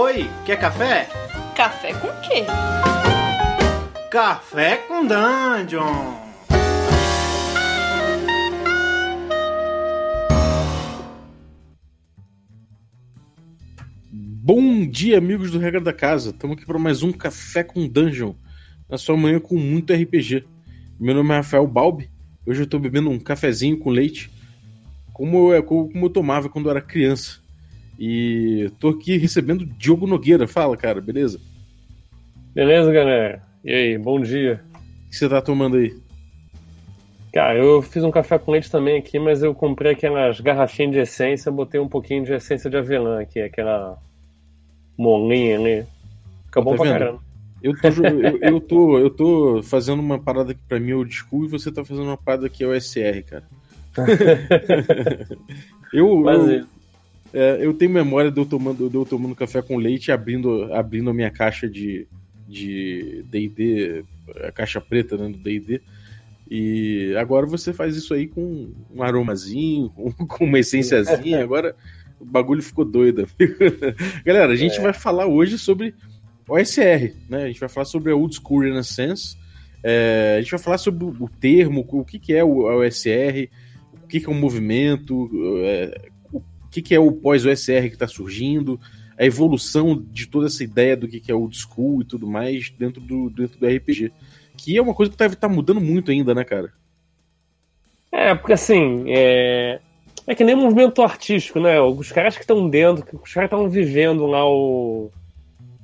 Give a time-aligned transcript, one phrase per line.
[0.00, 1.08] Oi, quer café?
[1.56, 2.44] Café com quê?
[4.08, 6.14] Café com Dungeon!
[14.08, 16.30] Bom dia, amigos do Regra da Casa.
[16.30, 18.34] Estamos aqui para mais um Café com Dungeon.
[18.88, 20.44] Na sua manhã com muito RPG.
[21.00, 22.08] Meu nome é Rafael Balbi.
[22.46, 24.30] Hoje eu estou bebendo um cafezinho com leite,
[25.12, 27.47] como eu, como eu tomava quando eu era criança.
[27.98, 30.46] E tô aqui recebendo Diogo Nogueira.
[30.46, 31.40] Fala, cara, beleza?
[32.54, 33.42] Beleza, galera?
[33.64, 34.60] E aí, bom dia.
[35.06, 35.96] O que você tá tomando aí?
[37.32, 40.98] Cara, eu fiz um café com leite também aqui, mas eu comprei aquelas garrafinhas de
[40.98, 43.98] essência, botei um pouquinho de essência de avelã aqui, aquela
[44.96, 45.86] molinha ali.
[46.46, 46.98] Fica bom Tá pra vendo?
[46.98, 47.20] caramba.
[47.60, 51.12] Eu tô, eu, eu tô, eu tô fazendo uma parada que pra mim é old
[51.12, 53.44] school e você tá fazendo uma parada que é o SR, cara.
[55.92, 56.66] eu, eu,
[57.32, 60.12] é, é, eu tenho memória de eu tomando, de eu tomando café com leite e
[60.12, 62.06] abrindo, abrindo a minha caixa de
[62.48, 64.04] de D&D,
[64.42, 65.82] a caixa preta né, do D&D.
[66.50, 69.90] E agora você faz isso aí com um aromazinho,
[70.26, 71.42] com, uma essênciazinha.
[71.42, 71.76] Agora
[72.18, 73.28] o bagulho ficou doido.
[74.24, 74.80] Galera, a gente É.
[74.80, 75.94] vai falar hoje sobre
[76.48, 77.44] OSR, né?
[77.44, 79.36] A gente vai falar sobre a Old School Renaissance.
[79.84, 83.48] É, a gente vai falar sobre o termo, o que, que é o OSR,
[84.02, 85.30] o que, que é um movimento,
[85.62, 86.08] é,
[86.68, 88.78] o que, que é o pós-OSR que está surgindo,
[89.18, 92.70] a evolução de toda essa ideia do que, que é old school e tudo mais
[92.70, 94.12] dentro do, dentro do RPG.
[94.56, 96.72] Que é uma coisa que tá, tá mudando muito ainda, né, cara?
[98.12, 99.80] é, porque assim, é...
[100.26, 101.80] é que nem movimento artístico, né?
[101.80, 105.10] Os caras que estão dentro, que os caras estavam vivendo lá o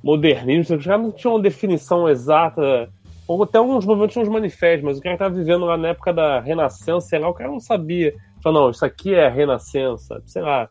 [0.03, 2.89] modernismo, os caras não tinham uma definição exata,
[3.27, 6.13] ou até alguns movimentos tinham uns manifestos, mas o cara tava vivendo lá na época
[6.13, 8.13] da Renascença, sei lá, o cara não sabia.
[8.41, 10.69] Falou, não, isso aqui é a Renascença, sei lá.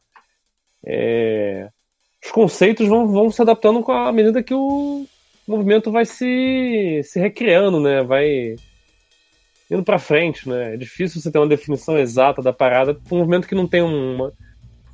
[0.86, 1.68] É...
[2.24, 5.06] Os conceitos vão, vão se adaptando com a medida que o
[5.46, 8.02] movimento vai se, se recriando, né?
[8.02, 8.56] Vai
[9.70, 10.74] indo pra frente, né?
[10.74, 14.32] É difícil você ter uma definição exata da parada um movimento que não tem uma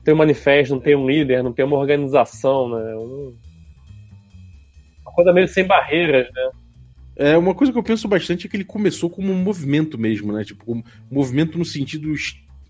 [0.04, 2.96] tem um manifesto, não tem um líder, não tem uma organização, né?
[2.96, 3.36] Um-
[5.02, 6.50] Uma coisa meio sem barreiras, né?
[7.16, 10.32] É, uma coisa que eu penso bastante é que ele começou como um movimento mesmo,
[10.32, 10.42] né?
[10.44, 12.14] Tipo, um movimento no sentido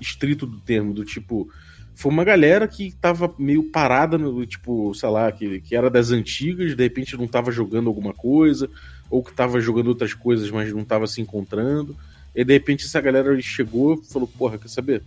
[0.00, 1.48] estrito do termo, do tipo.
[1.94, 6.10] Foi uma galera que tava meio parada, no, tipo, sei lá, que, que era das
[6.10, 8.70] antigas, de repente não tava jogando alguma coisa,
[9.10, 11.94] ou que tava jogando outras coisas, mas não tava se encontrando.
[12.34, 15.02] E de repente essa galera chegou e falou: Porra, quer saber?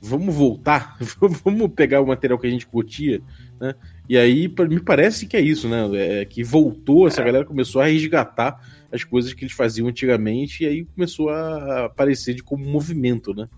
[0.00, 0.96] Vamos voltar,
[1.44, 3.20] vamos pegar o material que a gente curtia,
[3.60, 3.74] né?
[4.08, 5.88] E aí, me parece que é isso, né?
[5.94, 10.66] É, que voltou, essa galera começou a resgatar as coisas que eles faziam antigamente e
[10.66, 13.48] aí começou a aparecer de como movimento, né?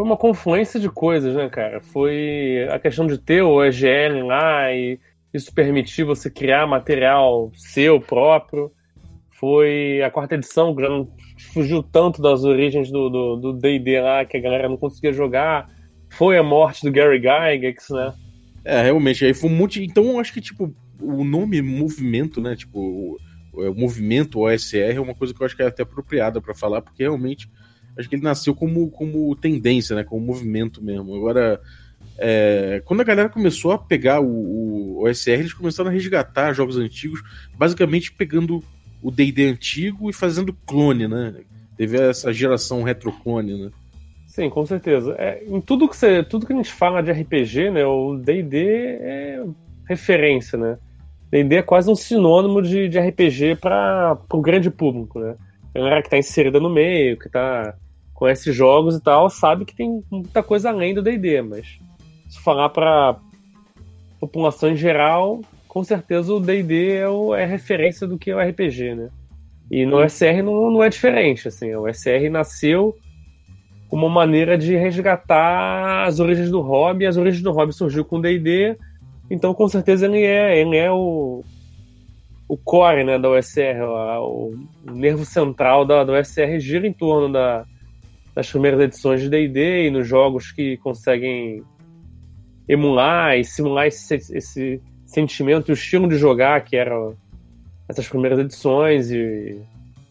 [0.00, 1.78] Foi uma confluência de coisas, né, cara?
[1.78, 4.98] Foi a questão de ter o EGL lá e
[5.30, 8.72] isso permitir você criar material seu próprio.
[9.28, 11.06] Foi a quarta edição, que já não
[11.52, 15.68] fugiu tanto das origens do D&D lá, que a galera não conseguia jogar.
[16.08, 18.14] Foi a morte do Gary Gygax, né?
[18.64, 19.84] É, realmente, aí foi um monte.
[19.84, 22.56] Então eu acho que, tipo, o nome movimento, né?
[22.56, 23.18] Tipo,
[23.52, 26.54] o, o movimento OSR é uma coisa que eu acho que é até apropriada pra
[26.54, 27.50] falar, porque realmente
[27.98, 30.04] acho que ele nasceu como, como tendência, né?
[30.04, 31.14] Como movimento mesmo.
[31.14, 31.60] Agora,
[32.18, 36.76] é, quando a galera começou a pegar o, o OSR, eles começaram a resgatar jogos
[36.76, 37.22] antigos,
[37.56, 38.62] basicamente pegando
[39.02, 41.34] o DD antigo e fazendo clone, né?
[41.76, 43.70] Teve essa geração retroclone, né?
[44.26, 45.16] Sim, com certeza.
[45.18, 48.58] É, em tudo que, você, tudo que a gente fala de RPG, né, o D&D
[49.00, 49.44] é
[49.88, 50.78] referência, né?
[51.30, 55.34] D&D é quase um sinônimo de, de RPG para o grande público, né?
[55.74, 57.74] A galera que tá inserida no meio, que tá
[58.14, 61.78] conhece jogos e tal, sabe que tem muita coisa além do D&D, mas
[62.28, 63.16] se falar para
[64.20, 68.40] população em geral, com certeza o D&D é, o- é referência do que é o
[68.40, 69.08] RPG, né?
[69.70, 72.94] E no SR não, não é diferente, assim, o SR nasceu
[73.88, 77.06] como uma maneira de resgatar as origens do hobby.
[77.06, 78.76] As origens do hobby surgiu com o D&D,
[79.30, 81.42] então com certeza ele é, ele é o,
[82.50, 84.52] o core né, da OSR, o,
[84.84, 87.64] o nervo central da, da OSR gira em torno da,
[88.34, 91.62] das primeiras edições de D&D e nos jogos que conseguem
[92.68, 97.16] emular e simular esse, esse sentimento e o estilo de jogar que eram
[97.88, 99.60] essas primeiras edições e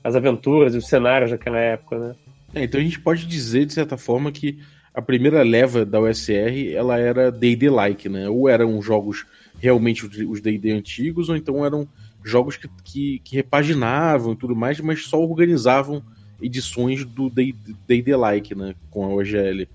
[0.02, 2.16] as aventuras e os cenários daquela época, né?
[2.56, 4.60] É, então a gente pode dizer, de certa forma, que
[4.94, 8.30] a primeira leva da USR ela era D&D-like, né?
[8.30, 9.26] Ou eram jogos
[9.60, 11.86] realmente os D&D antigos, ou então eram
[12.24, 16.04] jogos que, que, que repaginavam e tudo mais, mas só organizavam
[16.42, 18.76] edições do D&D-like, né?
[18.90, 19.68] Com a OGL.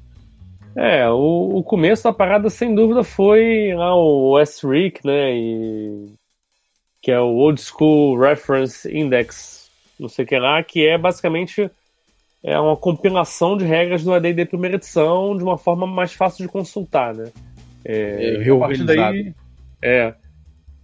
[0.77, 5.37] É, o, o começo da parada, sem dúvida, foi lá o S-Rick, né?
[5.37, 6.15] E,
[7.01, 9.71] que é o Old School Reference Index,
[10.01, 11.71] não sei o que lá, que é basicamente
[12.43, 16.53] é uma compilação de regras do AD&D primeira edição de uma forma mais fácil de
[16.53, 17.31] consultar, né?
[17.85, 19.35] É, é partir daí,
[19.83, 20.15] é,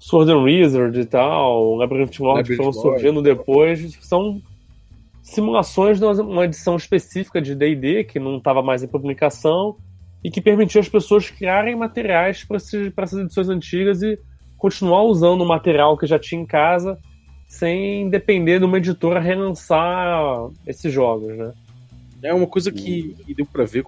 [0.00, 4.40] Sword and Wizard e tal, Labyrinth Lord que foram surgindo depois, são
[5.22, 9.76] simulações de uma edição específica de D&D que não estava mais em publicação
[10.24, 14.18] e que permitiu às pessoas criarem materiais para essas edições antigas e
[14.56, 16.98] continuar usando o material que já tinha em casa
[17.46, 21.52] sem depender de uma editora relançar esses jogos, né?
[22.22, 23.84] É uma coisa que, deu para ver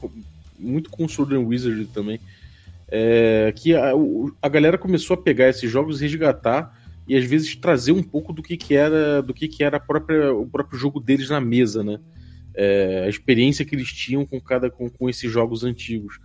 [0.58, 2.18] muito com Sword and Wizard também,
[2.94, 3.92] é, que a,
[4.42, 6.78] a galera começou a pegar esses jogos resgatar
[7.08, 10.34] e às vezes trazer um pouco do que, que era do que, que era própria,
[10.34, 11.98] o próprio jogo deles na mesa, né?
[12.54, 16.18] É, a experiência que eles tinham com cada com, com esses jogos antigos.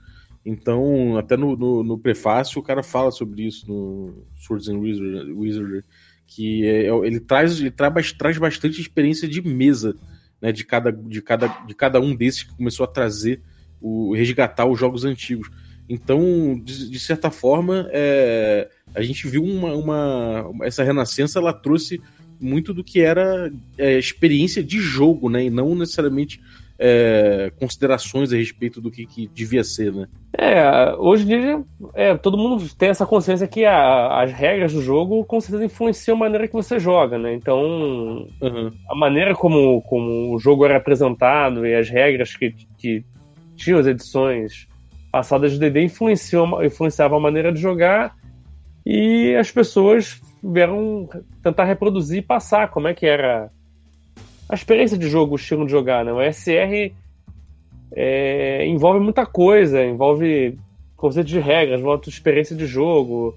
[0.46, 5.32] Então, até no, no, no, prefácio, o cara fala sobre isso no Swords and Wizard,
[5.32, 5.86] Wizard
[6.26, 9.96] que é, é, ele traz ele traz bastante experiência de mesa,
[10.42, 10.52] né?
[10.52, 13.42] De cada, de, cada, de cada um desses que começou a trazer
[13.80, 15.50] o resgatar os jogos antigos.
[15.90, 22.02] Então, de, de certa forma, é, a gente viu uma, uma, essa renascença, ela trouxe
[22.40, 25.46] muito do que era é, experiência de jogo, né?
[25.46, 26.42] E não necessariamente
[26.80, 30.08] é, considerações a respeito do que, que, devia ser, né?
[30.38, 31.64] É, hoje em dia
[31.96, 36.16] é, todo mundo tem essa consciência que a, as regras do jogo com certeza influenciam
[36.16, 37.34] a maneira que você joga, né?
[37.34, 37.60] Então,
[38.42, 38.72] uhum.
[38.90, 43.04] a maneira como, como o jogo era apresentado e as regras que, que
[43.56, 44.68] tinham as edições
[45.18, 48.16] passadas de DD influenciavam, influenciavam a maneira de jogar
[48.86, 51.10] e as pessoas vieram
[51.42, 53.50] tentar reproduzir e passar como é que era
[54.48, 56.14] a experiência de jogo, o estilo de jogar, né?
[56.14, 56.94] O SR
[57.94, 60.56] é, envolve muita coisa, envolve
[60.96, 63.36] conceito de regras, envolve experiência de jogo,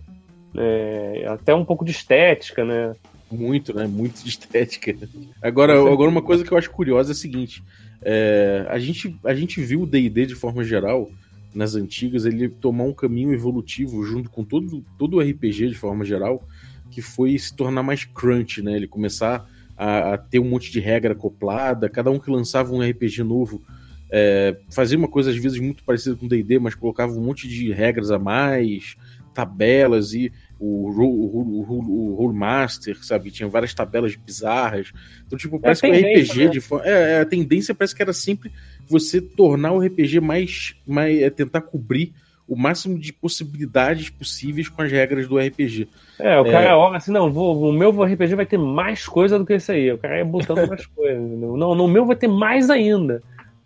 [0.55, 2.95] é, até um pouco de estética, né?
[3.33, 3.87] Muito, né?
[3.87, 4.95] Muito de estética.
[5.41, 7.63] Agora, agora uma coisa que eu acho curiosa é a seguinte:
[8.03, 11.11] é, a, gente, a gente viu o DD de forma geral
[11.55, 16.05] nas antigas, ele tomar um caminho evolutivo junto com todo, todo o RPG de forma
[16.05, 16.47] geral,
[16.91, 18.77] que foi se tornar mais crunch, né?
[18.77, 22.81] Ele começar a, a ter um monte de regra acoplada, cada um que lançava um
[22.81, 23.63] RPG novo
[24.11, 27.73] é, fazia uma coisa às vezes muito parecida com D&D, mas colocava um monte de
[27.73, 28.97] regras a mais,
[29.33, 33.31] tabelas e o, Role Master, sabe?
[33.31, 34.93] Tinha várias tabelas bizarras.
[35.27, 36.51] Então, tipo, é parece é que o RPG né?
[36.51, 36.87] de forma.
[36.87, 38.53] É, é, a tendência parece que era sempre
[38.87, 40.75] você tornar o RPG mais.
[40.87, 42.13] mais é, tentar cobrir
[42.47, 45.89] o máximo de possibilidades possíveis com as regras do RPG.
[46.19, 46.75] É, o cara é.
[46.75, 49.93] olha assim, não, vou, o meu RPG vai ter mais coisa do que esse aí.
[49.93, 51.23] O cara ia botando mais coisas.
[51.23, 53.23] Não, no meu vai ter mais ainda.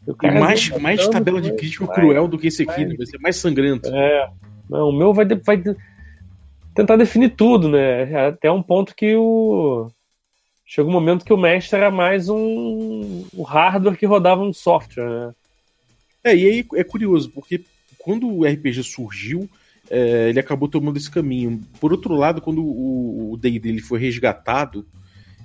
[0.07, 2.95] E mais, mais tabela de crítico cruel do que esse aqui, né?
[2.95, 3.89] vai ser mais sangrento.
[3.89, 4.29] É.
[4.69, 5.63] Não, o meu vai, vai
[6.75, 8.29] tentar definir tudo, né?
[8.29, 9.91] Até um ponto que o.
[10.67, 15.09] Chegou um momento que o mestre era mais um, um hardware que rodava um software,
[15.09, 15.35] né?
[16.25, 17.63] É, e aí é curioso, porque
[17.99, 19.49] quando o RPG surgiu,
[19.91, 21.63] é, ele acabou tomando esse caminho.
[21.79, 24.87] Por outro lado, quando o D&D foi resgatado,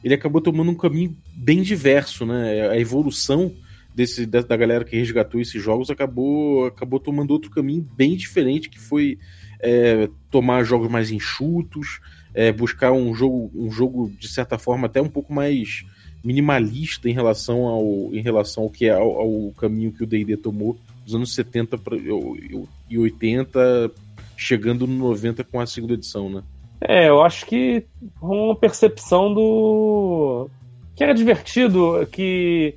[0.03, 2.69] ele acabou tomando um caminho bem diverso, né?
[2.69, 3.53] A evolução
[3.93, 8.69] desse, da, da galera que resgatou esses jogos acabou, acabou tomando outro caminho bem diferente,
[8.69, 9.19] que foi
[9.59, 11.99] é, tomar jogos mais enxutos,
[12.33, 15.85] é, buscar um jogo, um jogo, de certa forma, até um pouco mais
[16.23, 20.37] minimalista em relação ao, em relação ao que é ao, ao caminho que o D&D
[20.37, 23.91] tomou dos anos 70 pra, e 80,
[24.37, 26.43] chegando no 90 com a segunda edição, né?
[26.81, 27.85] É, eu acho que
[28.21, 30.49] uma percepção do.
[30.95, 32.75] que era divertido, que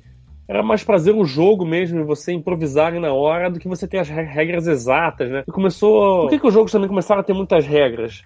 [0.53, 4.07] era mais prazer o jogo mesmo, você improvisar na hora, do que você ter as
[4.07, 5.43] regras exatas, né?
[5.47, 6.21] E começou.
[6.21, 8.21] Por que, que os jogos também começaram a ter muitas regras?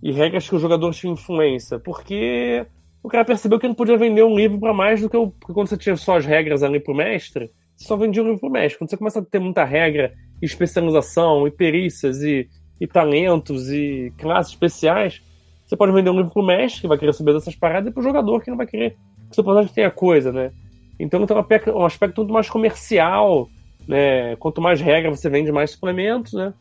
[0.00, 1.80] E regras que o jogador tinha influência?
[1.80, 2.64] Porque
[3.02, 5.32] o cara percebeu que não podia vender um livro para mais do que o.
[5.32, 8.40] Porque quando você tinha só as regras ali pro mestre, você só vendia um livro
[8.40, 8.78] pro mestre.
[8.78, 12.48] Quando você começa a ter muita regra, especialização, e perícias, e,
[12.80, 15.20] e talentos, e classes especiais,
[15.66, 18.04] você pode vender um livro pro mestre, que vai querer saber dessas paradas, e pro
[18.04, 20.52] jogador, que não vai querer que o seu personagem tenha coisa, né?
[20.98, 21.36] Então tem
[21.74, 23.48] um aspecto muito mais comercial,
[23.86, 24.36] né?
[24.36, 26.52] Quanto mais regra você vende, mais suplementos, né?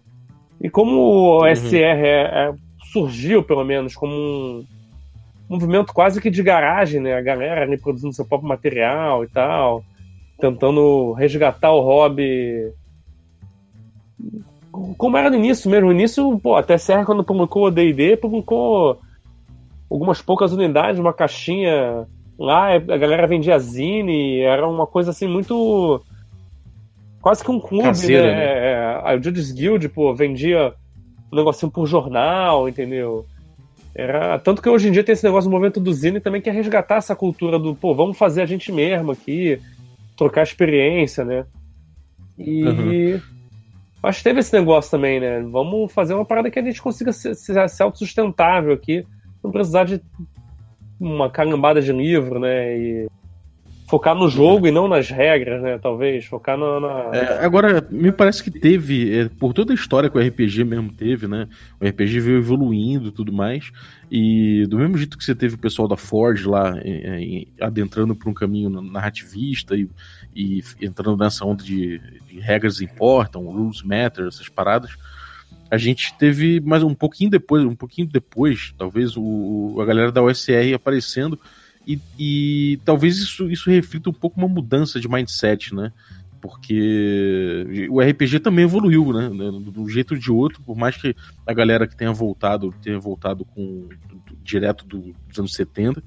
[0.59, 1.55] E como o uhum.
[1.55, 2.53] SR é, é,
[2.91, 4.65] surgiu, pelo menos, como um
[5.49, 7.15] movimento quase que de garagem, né?
[7.15, 9.83] A galera ali produzindo seu próprio material e tal,
[10.39, 12.71] tentando resgatar o hobby.
[14.97, 15.87] Como era no início mesmo.
[15.87, 18.99] No início, pô, a TSR, quando publicou o DD, publicou
[19.89, 22.07] algumas poucas unidades, uma caixinha
[22.41, 26.01] Lá a galera vendia zine, era uma coisa assim muito.
[27.21, 28.21] quase que um clube, né?
[28.21, 28.43] né?
[28.43, 30.73] É, é, o Judas Guild, pô, vendia
[31.31, 33.27] um negocinho por jornal, entendeu?
[33.93, 36.49] Era, tanto que hoje em dia tem esse negócio do movimento do Zine também que
[36.49, 39.59] é resgatar essa cultura do, pô, vamos fazer a gente mesmo aqui,
[40.17, 41.45] trocar experiência, né?
[42.39, 43.21] E Uhum.
[44.11, 45.41] que teve esse negócio também, né?
[45.41, 49.05] Vamos fazer uma parada que a gente consiga ser, ser, ser autossustentável aqui,
[49.43, 50.01] não precisar de
[51.01, 52.77] uma carambada de livro, né?
[52.77, 53.07] E
[53.89, 55.77] focar no jogo e não nas regras, né?
[55.77, 56.79] Talvez, focar na.
[56.79, 60.63] na- É, agora, me parece que teve, é, por toda a história que o RPG
[60.63, 61.47] mesmo teve, né?
[61.79, 63.71] O RPG veio evoluindo e tudo mais.
[64.09, 68.15] E do mesmo jeito que você teve o pessoal da Forge lá é, é, adentrando
[68.15, 69.89] por um caminho narrativista e,
[70.35, 74.91] e entrando nessa onda de, de regras importam, rules matter, essas paradas.
[75.71, 80.21] A gente teve mais um pouquinho depois, um pouquinho depois, talvez, o, a galera da
[80.21, 81.39] OSR aparecendo.
[81.87, 85.93] E, e talvez isso, isso reflita um pouco uma mudança de mindset, né?
[86.41, 89.29] Porque o RPG também evoluiu, né?
[89.29, 91.15] De um jeito ou de outro, por mais que
[91.47, 93.87] a galera que tenha voltado, tenha voltado com
[94.43, 96.03] direto do, dos anos 70,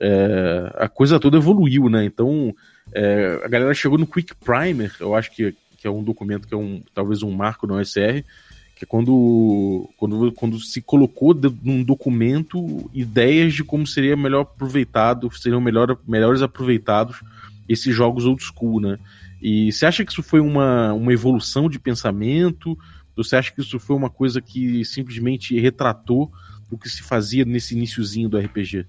[0.00, 2.06] é, a coisa toda evoluiu, né?
[2.06, 2.54] Então
[2.90, 6.54] é, a galera chegou no Quick Primer, eu acho que, que é um documento que
[6.54, 8.24] é um talvez um marco no OSR,
[8.74, 14.42] que é quando, quando, quando se colocou de, num documento ideias de como seria melhor
[14.42, 17.22] aproveitado, seriam melhor, melhores aproveitados
[17.68, 18.98] esses jogos old school, né?
[19.40, 22.76] E você acha que isso foi uma, uma evolução de pensamento?
[23.16, 26.30] Você acha que isso foi uma coisa que simplesmente retratou
[26.70, 28.86] o que se fazia nesse iníciozinho do RPG?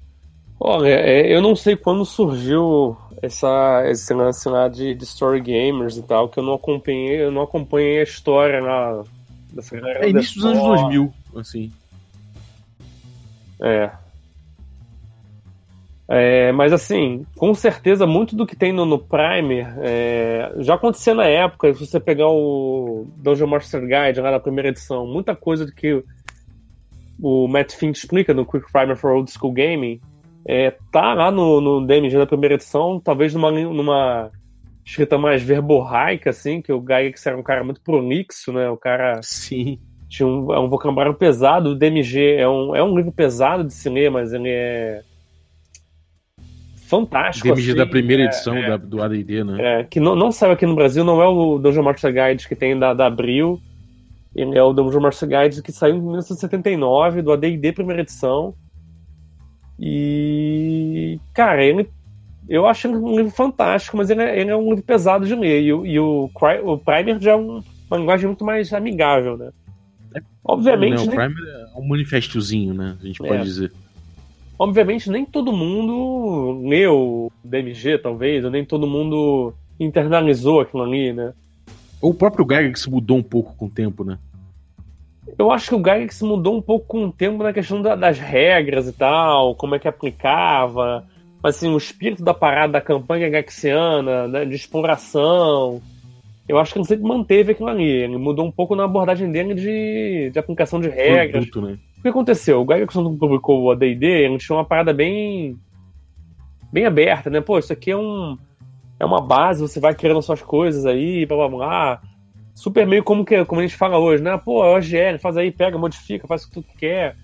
[0.59, 5.97] Olha, é, eu não sei quando surgiu essa, esse lance lá de, de story gamers
[5.97, 9.03] e tal, que eu não acompanhei, eu não acompanhei a história lá
[9.55, 9.77] dessa.
[9.77, 11.71] É início dos anos 2000, assim.
[13.61, 13.89] É.
[16.07, 21.15] É, mas assim, com certeza muito do que tem no, no Primer é, já acontecia
[21.15, 21.73] na época.
[21.73, 26.03] Se você pegar o Dungeon Master Guide lá na primeira edição, muita coisa que
[27.19, 29.99] o Matt Fink explica no Quick Primer for Old School Gaming
[30.47, 34.31] é, tá lá no, no DMG da primeira edição, talvez numa, numa
[34.85, 38.69] escrita mais verborraica, assim, que o Gygax era um cara muito prolixo, né?
[38.69, 39.79] O cara Sim.
[40.07, 41.71] tinha um, é um vocabulário pesado.
[41.71, 45.01] O DMG é um, é um livro pesado de se ler, mas ele é
[46.87, 47.47] fantástico.
[47.47, 49.79] DMG assim, da primeira é, edição é, da, do AD&D, né?
[49.79, 52.55] é, que não, não saiu aqui no Brasil, não é o Dungeon Master Guide que
[52.55, 53.59] tem da, da Abril,
[54.35, 58.53] ele é o Dungeon Master Guide que saiu em 1979, do AD&D primeira edição.
[59.79, 61.89] E, cara, ele
[62.49, 65.35] eu acho ele um livro fantástico, mas ele é, ele é um livro pesado de
[65.35, 65.61] ler.
[65.63, 66.29] E, o- e o,
[66.63, 69.51] o Primer já é um- uma linguagem muito mais amigável, né?
[70.43, 71.43] Obviamente, Não, o nem, Primer
[71.75, 72.95] é um manifestozinho, né?
[73.01, 73.27] A gente É.
[73.27, 73.71] pode dizer.
[74.57, 81.11] obviamente, nem todo mundo leu o DMG, talvez, ou nem todo mundo internalizou aquilo ali,
[81.11, 81.33] né?
[82.01, 84.17] Ou o próprio Gygax mudou um pouco com o tempo, né?
[85.37, 88.17] Eu acho que o Gygax mudou um pouco com o tempo na questão da- das
[88.19, 91.03] regras e tal, como é que aplicava.
[91.45, 95.79] Mas assim, o espírito da parada da campanha gaxiana, né, de exploração,
[96.49, 97.87] eu acho que ele sempre manteve aquilo ali.
[97.87, 101.47] Ele mudou um pouco na abordagem dele de, de aplicação de regras.
[101.47, 101.77] Produto, né?
[101.99, 102.61] O que aconteceu?
[102.61, 105.55] O quando publicou o AD&D, ele tinha uma parada bem
[106.73, 107.39] bem aberta, né?
[107.39, 108.35] Pô, isso aqui é um
[108.99, 112.01] é uma base, você vai criando suas coisas aí, blá blá blá.
[112.55, 114.35] Super meio como, que, como a gente fala hoje, né?
[114.35, 117.15] Pô, é OGL, faz aí, pega, modifica, faz o que tu quer.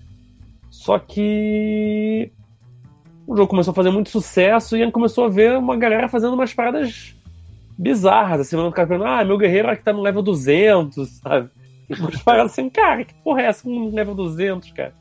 [0.70, 2.30] Só que
[3.32, 6.52] o jogo começou a fazer muito sucesso e começou a ver uma galera fazendo umas
[6.52, 7.14] paradas
[7.78, 11.48] bizarras, assim, o cara falando, ah, meu guerreiro aqui tá no level 200, sabe?
[11.98, 14.94] Umas paradas assim, cara, que porra é essa com level 200, cara?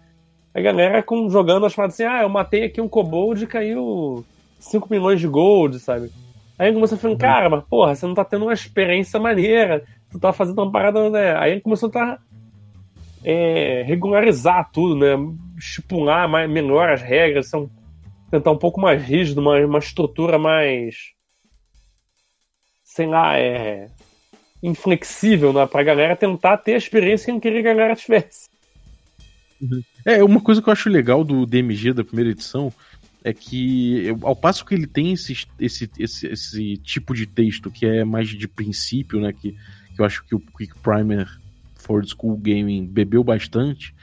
[0.53, 4.25] A galera com, jogando as paradas assim, ah, eu matei aqui um kobold e caiu
[4.59, 6.09] 5 milhões de gold, sabe?
[6.57, 10.19] Aí começou a falar, cara, mas porra, você não tá tendo uma experiência maneira, tu
[10.19, 11.35] tá fazendo uma parada, né?
[11.37, 12.19] Aí começou a tá,
[13.23, 15.15] é, regularizar tudo, né?
[15.57, 17.69] Estipular mais, melhor as regras, são,
[18.31, 20.95] tentar um pouco mais rígido, uma, uma estrutura mais.
[22.83, 23.89] sei lá, é.
[24.63, 25.67] inflexível, né?
[25.67, 28.49] Pra galera tentar ter a experiência que queria que a galera tivesse.
[30.05, 32.73] É, uma coisa que eu acho legal do DMG da primeira edição
[33.23, 37.85] é que, ao passo que ele tem esse, esse, esse, esse tipo de texto que
[37.85, 39.31] é mais de princípio, né?
[39.31, 41.27] Que, que eu acho que o Quick Primer
[41.75, 43.93] for School Gaming bebeu bastante,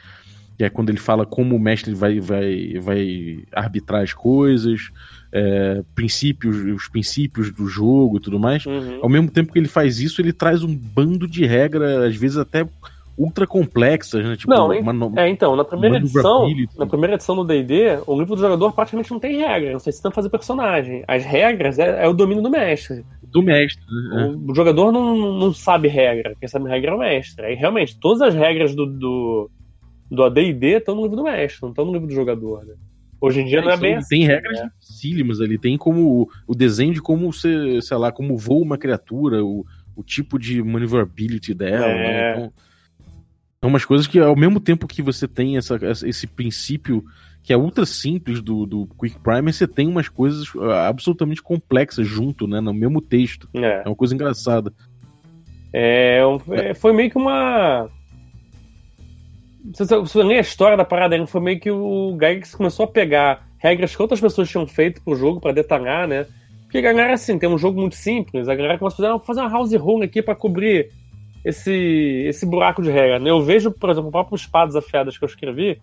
[0.58, 4.90] que é quando ele fala como o mestre vai, vai, vai arbitrar as coisas,
[5.32, 8.66] é, princípios, os princípios do jogo e tudo mais.
[8.66, 8.98] Uhum.
[9.00, 12.36] Ao mesmo tempo que ele faz isso, ele traz um bando de regras, às vezes
[12.36, 12.66] até
[13.16, 14.36] ultra complexas, né?
[14.36, 18.34] Tipo, Não, uma É, então, na primeira edição, na primeira edição do D&D, o livro
[18.34, 21.04] do jogador praticamente não tem regra, não sei se tem fazer personagem.
[21.06, 23.04] As regras é, é o domínio do mestre.
[23.22, 24.24] Do mestre, né?
[24.26, 26.34] O, o jogador não, não sabe regra.
[26.38, 27.46] Quem sabe regra é o mestre.
[27.46, 29.50] Aí realmente, todas as regras do, do,
[30.10, 32.74] do AD&D estão no livro do mestre, não estão no livro do jogador, né?
[33.20, 34.08] Hoje em dia não é bem assim.
[34.10, 34.70] Tem regras né?
[34.80, 39.44] dificílimas ali, tem como o, desenho de como você, sei lá, como voa uma criatura,
[39.44, 41.94] o, o tipo de maneuverability dela, É.
[41.94, 42.32] né?
[42.32, 42.52] Então,
[43.60, 47.04] são umas coisas que ao mesmo tempo que você tem essa, esse princípio
[47.42, 52.06] que é ultra simples do, do Quick Primer, você tem umas coisas ah, absolutamente complexas
[52.06, 52.60] junto, né?
[52.60, 53.48] No mesmo texto.
[53.54, 53.82] É.
[53.84, 54.72] É uma coisa engraçada.
[55.72, 57.88] É, é, foi meio que uma.
[59.74, 62.88] Se você, você ler a história da parada, foi meio que o Gygax começou a
[62.88, 66.26] pegar regras que outras pessoas tinham feito pro jogo pra detalhar, né?
[66.62, 69.18] Porque a galera, assim, tem um jogo muito simples, a galera começa a fazer, "Ah,
[69.18, 70.90] fazer uma house rule aqui pra cobrir
[71.44, 73.18] esse, esse buraco de regra.
[73.18, 73.30] né?
[73.30, 75.80] Eu vejo, por exemplo, o próprio Espadas Afiadas que eu escrevi,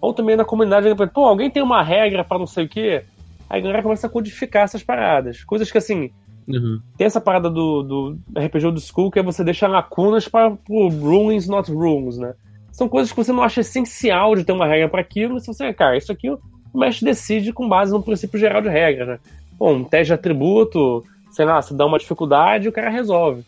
[0.00, 3.02] ou também na comunidade, pô, alguém tem uma regra pra não sei o quê?
[3.48, 5.42] Aí a galera começa a codificar essas paradas.
[5.44, 6.10] Coisas que, assim,
[6.48, 6.80] Uhum.
[6.96, 10.88] tem essa parada do, do RPG do School que é você deixar lacunas para o
[10.88, 12.34] rulings not rules, né?
[12.76, 15.72] São coisas que você não acha essencial de ter uma regra para aquilo, mas você,
[15.72, 16.40] cara, isso aqui o
[16.74, 19.18] mestre decide com base no princípio geral de regra, né?
[19.58, 23.42] Bom, um teste de atributo, sei lá, se dá uma dificuldade, o cara resolve.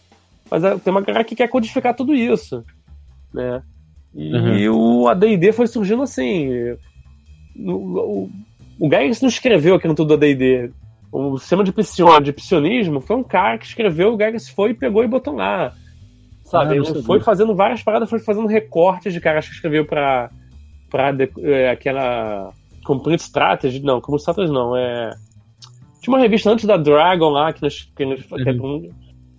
[0.51, 2.65] Mas é, tem uma galera que quer codificar tudo isso,
[3.31, 3.63] né?
[4.15, 6.49] E o AD&D foi surgindo assim.
[7.55, 8.31] O, o,
[8.81, 10.71] o Gygax não escreveu aquilo tudo do AD&D.
[11.13, 15.05] O sistema de psion, de psionismo foi um cara que escreveu, o Gygax foi, pegou
[15.05, 15.75] e botou lá.
[16.51, 16.73] Sabe?
[16.73, 17.03] Ah, Ele sabia.
[17.03, 20.31] foi fazendo várias paradas, foi fazendo recortes de caras que escreveu pra,
[20.91, 22.53] pra de- é, aquela
[22.85, 23.81] Complete Strategy.
[23.81, 25.11] Não, Complete Strategy não, é...
[26.01, 28.89] Tinha uma revista antes da Dragon lá, que, nós, que, nós- é-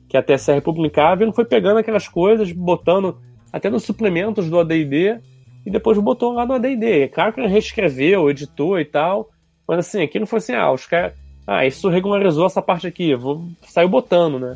[0.07, 3.17] que a TSR publicava, e ele foi pegando aquelas coisas, botando
[3.51, 5.19] até nos suplementos do AD&D,
[5.65, 7.03] e depois botou lá no AD&D.
[7.03, 9.29] É claro que ele reescreveu, editou e tal,
[9.67, 11.13] mas assim, aqui não foi assim, ah, os caras...
[11.47, 14.55] Ah, isso regularizou essa parte aqui, vou saiu botando, né?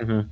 [0.00, 0.26] Uhum.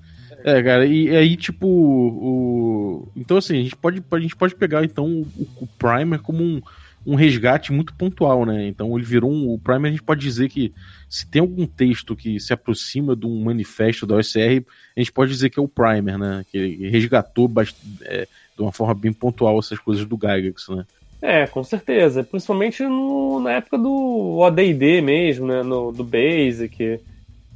[0.45, 3.09] É, cara, e aí, tipo, o.
[3.17, 6.61] Então, assim, a gente pode, a gente pode pegar, então, o, o Primer como um,
[7.05, 8.67] um resgate muito pontual, né?
[8.67, 9.53] Então, ele virou um.
[9.53, 10.73] O Primer, a gente pode dizer que
[11.09, 14.65] se tem algum texto que se aproxima de um manifesto da OSR,
[14.97, 16.45] a gente pode dizer que é o Primer, né?
[16.51, 17.77] Que ele resgatou bast...
[18.03, 20.87] é, de uma forma bem pontual essas coisas do Gygax, né?
[21.21, 22.23] É, com certeza.
[22.23, 25.63] Principalmente no- na época do AD&D mesmo, né?
[25.63, 27.01] No, do Basic.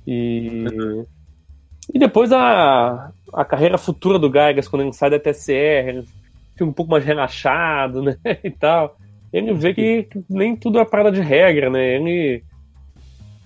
[0.07, 0.65] E...
[1.95, 6.03] E depois a, a carreira futura do Gygas, quando ele sai da TSR,
[6.53, 8.17] fica um pouco mais relaxado, né?
[8.45, 8.97] E tal.
[9.33, 11.97] Ele vê que, nem tudo é parada de regra, né?
[11.97, 12.43] Ele...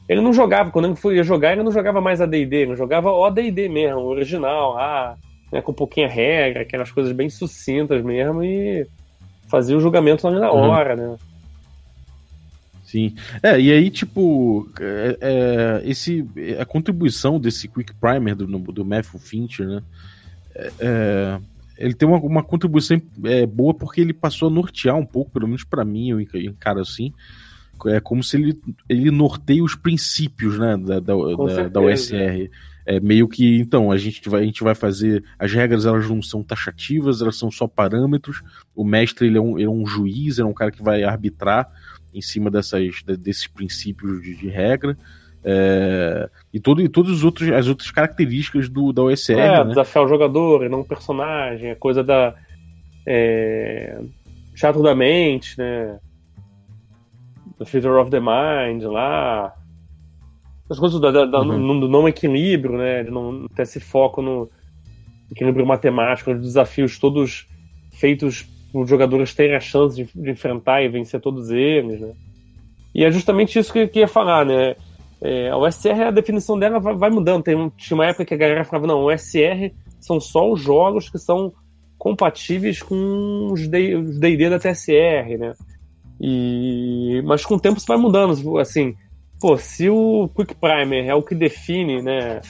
[0.07, 3.11] Ele não jogava, quando ele foi ia jogar, ele não jogava mais AD&D, ele jogava
[3.11, 5.17] o AD&D mesmo, o original, lá,
[5.51, 8.87] né, com pouquinha regra, aquelas coisas bem sucintas mesmo, e
[9.49, 10.69] fazia o julgamento ali na Uhum.
[10.69, 11.17] hora, né?
[12.95, 13.13] Sim.
[13.43, 16.25] É, e aí, tipo, é, é, esse,
[16.61, 19.83] a contribuição desse Quick Primer do, do Matthew Fincher, né?
[20.55, 21.41] é, é,
[21.77, 25.49] ele tem uma, uma contribuição é, boa porque ele passou a nortear um pouco, pelo
[25.49, 27.13] menos pra mim, eu enca- encaro assim.
[27.87, 31.81] É como se ele, ele norteia os princípios né, da, da, da, da.
[31.81, 32.49] OSR.
[32.87, 35.25] É meio que, então, a gente, vai, a gente vai fazer.
[35.37, 38.41] As regras elas não são taxativas, elas são só parâmetros.
[38.73, 41.03] O mestre ele é, um, ele é um juiz, ele é um cara que vai
[41.03, 41.69] arbitrar
[42.15, 44.97] em cima dessas, de- desses princípios de, de regra.
[45.47, 49.65] É, e, todo, e todas as outras, as outras características do, da OSR, É, né?
[49.71, 52.35] desafiar o jogador e não o personagem, a coisa da.
[53.07, 54.01] É,
[54.57, 55.99] teatro da mente, né?
[57.59, 59.55] The Theater of the Mind lá.
[60.71, 61.81] As coisas da, da- Uhum.
[61.81, 63.03] do não equilíbrio, né?
[63.05, 64.51] De não ter esse foco no
[65.31, 67.47] equilíbrio matemático, nos desafios todos
[67.93, 72.13] feitos os jogadores terem a chance de, de enfrentar e vencer todos eles, né?
[72.95, 74.75] E é justamente isso que eu queria falar, né?
[75.21, 77.43] É, a OSR, a definição dela vai, vai mudando.
[77.43, 81.19] Tem, tinha uma época que a galera falava, não, OSR são só os jogos que
[81.19, 81.53] são
[81.97, 85.55] compatíveis com os D&D da TSR, né?
[86.21, 88.95] E, mas com o tempo isso vai mudando, assim,
[89.41, 92.41] pô, se o Quick Primer é o que define, né,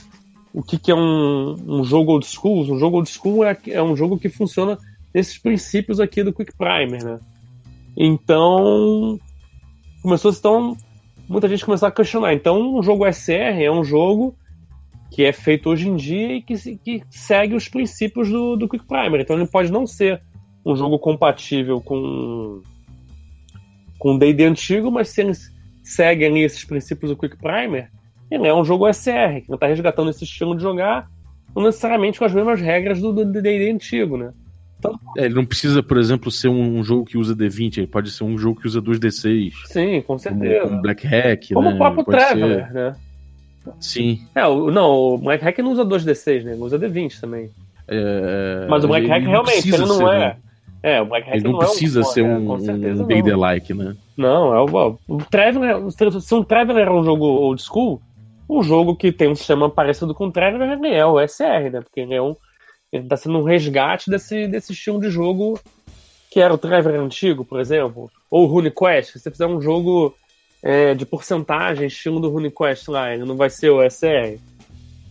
[0.53, 3.83] o que, que é um, um jogo old school, um jogo old school é, é
[3.83, 4.79] um jogo que funciona
[5.15, 7.21] nesses princípios aqui do Quick Primer, né?
[7.97, 9.19] Então,
[10.03, 10.77] começou então
[11.29, 12.35] muita gente começou a questionar.
[12.35, 14.37] Então, o jogo SR é um jogo
[15.11, 18.85] que é feito hoje em dia e que, que segue os princípios do, do Quick
[18.85, 19.21] Primer.
[19.21, 20.21] Então, ele pode não ser
[20.67, 22.61] um jogo compatível com
[23.99, 25.33] com D&D antigo, mas se ele
[25.83, 27.91] segue ali esses princípios do Quick Primer,
[28.31, 31.09] ele é um jogo SR, que está resgatando esse estilo de jogar,
[31.57, 34.35] não necessariamente com as mesmas regras do do D&D antigo, né?
[35.17, 38.25] É, ele não precisa, por exemplo, ser um, jogo que usa D20, ele pode ser
[38.25, 39.53] um jogo que usa 2D6.
[39.67, 40.69] Sim, com certeza.
[40.69, 41.75] como Black Hack, Como né?
[41.75, 42.97] o próprio Pode ser- Traveler, né?
[43.81, 44.21] Sim.
[44.35, 46.53] É, o, não, o Moleque Hack não usa 2D6, né?
[46.53, 47.51] Ele usa D20 também.
[47.89, 50.19] É, Mas o Moleque Hack realmente, ele não ser, é.
[50.19, 50.37] né?
[50.83, 53.07] É, o Moleque Hack Ele não, é precisa um, ser é, um, um não.
[53.07, 53.97] D&D-like, né?
[54.17, 55.77] Não, é o, o Traveler.
[56.21, 58.03] Se um Traveler é um jogo old school,
[58.49, 61.81] um jogo que tem um sistema parecido com o Traveler ele é o SR, né?
[61.81, 62.37] Porque ele é um.
[62.95, 65.59] Ele tá sendo um resgate desse, desse estilo de jogo
[66.31, 68.11] que era o Traveler antigo, por exemplo.
[68.31, 69.13] Ou o RuneQuest.
[69.13, 70.15] Se você fizer um jogo
[70.63, 74.39] é, de porcentagem, estilo do RuneQuest lá, ele não vai ser o SR.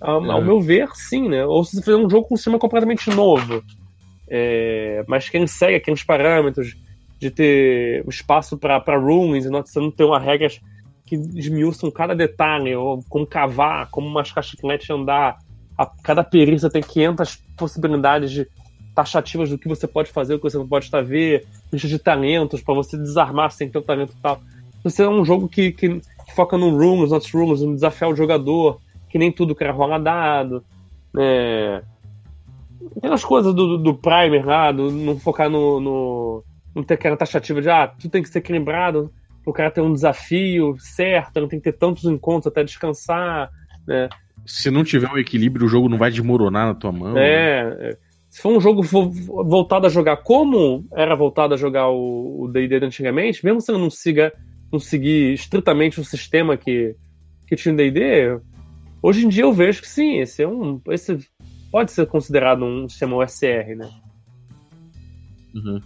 [0.02, 0.43] Ao, ao É.
[0.43, 1.46] meu ver, sim, né?
[1.46, 3.63] Ou se você fizer um jogo com um sistema completamente novo.
[4.30, 6.76] É, mas que ele segue aqueles parâmetros
[7.19, 10.50] de ter o espaço para runes, e não, você não ter uma regra
[11.06, 15.38] que esmiuçam cada detalhe, ou como cavar, como mascar chiclete andar.
[15.77, 18.47] A, cada perícia tem 500 possibilidades de
[18.93, 21.97] taxativas do que você pode fazer, o que você não pode estar ver, lista de
[21.97, 24.39] talentos para você desarmar sem ter o talento tal.
[24.83, 28.15] Você é um jogo que, que, que foca no rules, not rules, no desafiar o
[28.15, 30.63] jogador, que nem tudo que era rola dado.
[31.17, 31.81] É...
[32.97, 36.43] Aquelas coisas do, do, primer lá, do não focar no, no.
[36.75, 39.12] não ter aquela taxativa de ah, tudo tem que ser equilibrado,
[39.45, 43.49] o cara ter um desafio certo, não tem que ter tantos encontros até descansar.
[43.88, 44.09] Né?
[44.45, 47.13] Se não tiver um equilíbrio, o jogo não vai desmoronar na tua mão.
[47.13, 47.21] né?
[47.23, 47.97] É, é.
[48.29, 52.84] Se for um jogo vo- voltado a jogar como era voltado a jogar o D&D
[52.84, 54.34] antigamente, mesmo se não siga
[54.71, 56.95] não seguir estritamente o sistema que,
[57.47, 58.39] que tinha o D&D,
[59.03, 61.19] hoje em dia eu vejo que sim, esse é um esse
[61.71, 63.89] pode ser considerado um sistema OSR, né?
[65.53, 65.79] Uhum.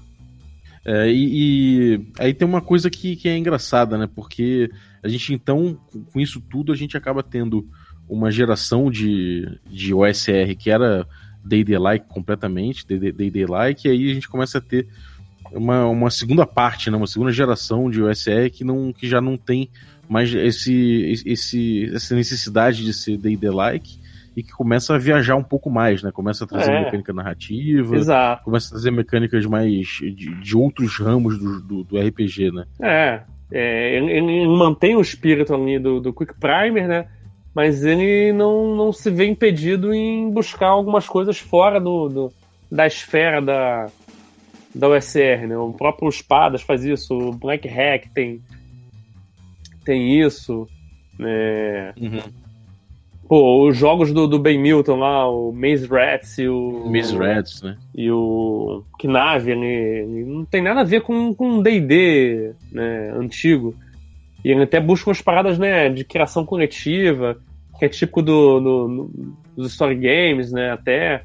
[0.86, 4.08] É, e, e aí tem uma coisa que, que é engraçada, né?
[4.15, 4.70] Porque
[5.04, 5.78] a gente então,
[6.13, 7.67] com isso tudo, a gente acaba tendo
[8.10, 11.06] uma geração de, de OSR que era
[11.43, 14.88] D&D-like completamente, D&D-like, e aí a gente começa a ter
[15.52, 16.98] uma, uma segunda parte, né?
[16.98, 19.70] Uma segunda geração de OSR que, não, que já não tem
[20.10, 24.00] mais esse, esse, essa necessidade de ser D&D-like
[24.36, 26.12] e que começa a viajar um pouco mais, né?
[26.12, 26.84] Começa a trazer É.
[26.84, 28.43] mecânica narrativa, Exato.
[28.43, 32.65] começa a trazer mecânicas mais de, de outros ramos do, do, do RPG, né?
[32.80, 37.08] É, é ele, ele mantém o espírito ali do, do Quick Primer, né?
[37.58, 42.34] Mas ele não, não se vê impedido em buscar algumas coisas fora do, do-
[42.72, 43.88] da esfera da,
[44.76, 45.58] da USR, né?
[45.58, 48.43] O próprio Espadas faz isso, o Black Hack tem,
[49.84, 50.67] tem isso,
[51.17, 51.93] né?
[53.28, 56.88] Pô, os jogos do, do Ben Milton lá, o Maze Rats e o.
[56.88, 57.76] Miss Reds, né?
[57.96, 63.74] e o Knavi, ele, não tem nada a ver com com D&D né, antigo.
[64.46, 67.36] E ele até busca umas paradas né, de criação coletiva,
[67.78, 71.24] que é típico do, do- no- dos story games, né, até.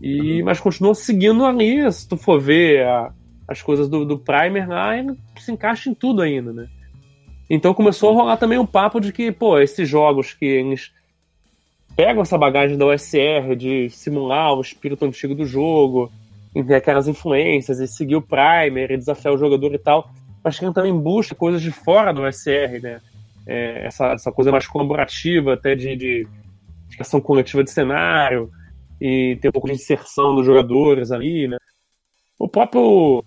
[0.00, 3.12] E, Mas continua seguindo ali, se tu for ver a-
[3.48, 6.68] as coisas do, do Primer lá, ele se encaixa em tudo ainda, né?
[7.50, 10.92] Então começou a rolar também um papo de que, pô, esses jogos que eles
[11.96, 16.12] pegam essa bagagem da OSR de simular o espírito antigo do jogo,
[16.54, 20.10] e aquelas influências, e seguir o primer, e desafiar o jogador e tal,
[20.44, 23.00] mas que também busca coisas de fora do OSR, né?
[23.48, 26.28] É, essa, essa coisa mais colaborativa, até de, de,
[26.90, 28.50] criação coletiva de cenário,
[29.00, 31.56] e ter um pouco de inserção dos jogadores ali, né?
[32.38, 33.24] O próprio.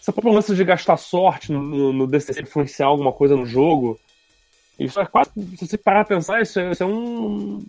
[0.00, 4.00] Esse próprio lance de gastar sorte no, no, DCC influenciar alguma coisa no jogo,
[4.78, 5.30] isso é quase.
[5.56, 7.62] Se você parar pra pensar, isso é, isso é um.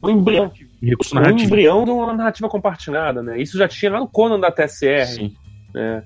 [0.00, 3.42] Um embrião, um embrião de uma narrativa compartilhada, né?
[3.42, 5.36] Isso já tinha lá no Conan da TSR, Sim.
[5.74, 6.04] né?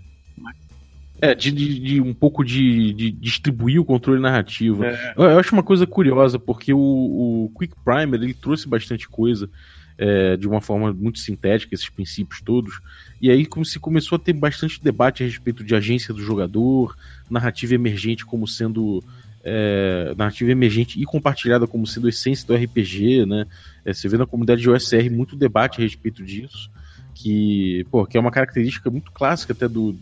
[1.23, 4.83] É, de, de, de um pouco de, de distribuir o controle narrativo.
[4.83, 5.15] É.
[5.17, 9.49] Eu, eu acho uma coisa curiosa, porque o, o Quick Primer ele trouxe bastante coisa
[9.97, 12.81] é, de uma forma muito sintética, esses princípios todos.
[13.21, 16.97] E aí como se começou a ter bastante debate a respeito de agência do jogador,
[17.31, 19.01] narrativa emergente como sendo.
[19.45, 23.47] é, narrativa emergente e compartilhada como sendo a essência do RPG, né?
[23.85, 26.69] É, você vê na comunidade de OSR muito debate a respeito disso
[27.15, 29.93] que, pô, que é uma característica muito clássica até do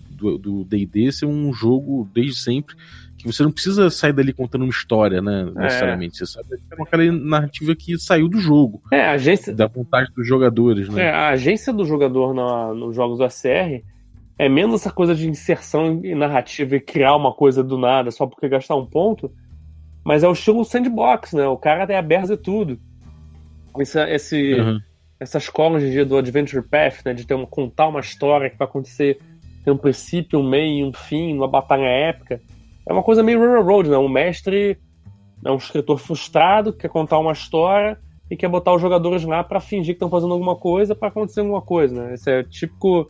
[0.64, 2.76] D&D ser um jogo desde sempre
[3.18, 6.16] que você não precisa sair dali contando uma história, né, necessariamente.
[6.16, 10.10] Você sabe é uma aquela narrativa que saiu do jogo, É, a agência, da vontade
[10.16, 11.02] dos jogadores, né?
[11.04, 13.84] é, a agência do jogador na- nos jogos do ACR
[14.38, 18.26] é menos essa coisa de inserção em narrativa e criar uma coisa do nada só
[18.26, 19.30] porque gastar um ponto,
[20.02, 21.46] mas é o estilo sandbox, né?
[21.46, 22.78] O cara é aberto a tudo.
[23.78, 24.80] Esse, esse, Uhum.
[25.20, 28.48] Essa escola hoje em dia do Adventure Path, né, de ter uma, contar uma história
[28.48, 29.18] que vai acontecer,
[29.62, 32.40] ter um princípio, um meio um fim, uma batalha épica,
[32.86, 33.98] é uma coisa meio Railroad, né?
[33.98, 34.78] Um mestre
[35.44, 37.98] é um escritor frustrado que quer contar uma história
[38.30, 41.40] e quer botar os jogadores lá para fingir que estão fazendo alguma coisa para acontecer
[41.40, 42.14] alguma coisa, né?
[42.14, 43.08] Esse é típico,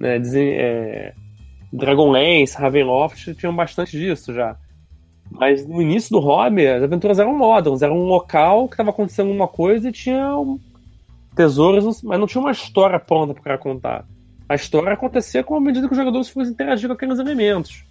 [0.00, 1.12] né, é,
[1.72, 4.56] Dragonlance, Ravenloft tinham bastante disso já.
[5.30, 9.30] Mas no início do hobby, as aventuras eram modernas, era um local que estava acontecendo
[9.30, 10.58] uma coisa e tinha um...
[11.38, 14.04] tesouros, mas não tinha uma história pronta para o cara contar.
[14.48, 17.84] A história acontecia com a medida que os jogadores fossem interagir com aqueles elementos.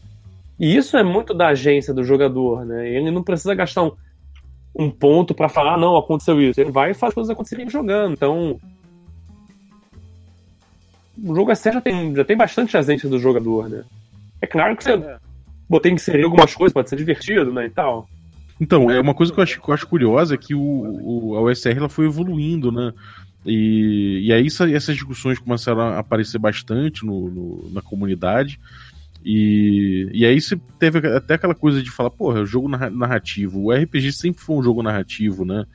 [0.60, 2.89] E isso é muito da agência do jogador, né?
[2.89, 3.91] Ele não precisa gastar um,
[4.75, 6.60] um ponto para falar, ah, não, aconteceu isso.
[6.60, 8.12] Ele vai e faz as coisas acontecerem jogando.
[8.12, 8.60] Então.
[11.23, 13.86] O jogo assim já tem, já tem bastante agência do jogador, né?
[14.41, 15.79] É claro que você é.
[15.79, 17.67] tem que inserir algumas coisas, pode ser divertido, né?
[17.67, 18.10] E tal.
[18.60, 21.38] Então, é uma coisa que eu acho, que eu acho curiosa é que o, o,
[21.38, 22.91] a OSR ela foi evoluindo, né?
[23.47, 28.60] E, e aí essas discussões começaram a aparecer bastante no, no, na comunidade.
[29.23, 33.63] E, e aí você teve até aquela coisa de falar, porra, é jogo narrativo.
[33.63, 35.65] O RPG sempre foi um jogo narrativo, né?